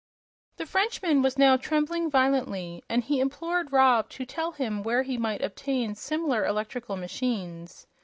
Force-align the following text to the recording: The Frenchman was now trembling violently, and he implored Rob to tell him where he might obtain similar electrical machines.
The 0.57 0.65
Frenchman 0.65 1.21
was 1.21 1.37
now 1.37 1.57
trembling 1.57 2.09
violently, 2.09 2.83
and 2.89 3.03
he 3.03 3.19
implored 3.19 3.71
Rob 3.71 4.09
to 4.09 4.25
tell 4.25 4.53
him 4.53 4.81
where 4.81 5.03
he 5.03 5.15
might 5.15 5.43
obtain 5.43 5.93
similar 5.93 6.43
electrical 6.43 6.95
machines. 6.97 7.85